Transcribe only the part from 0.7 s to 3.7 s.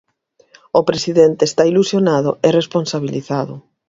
O presidente está ilusionado e responsabilizado.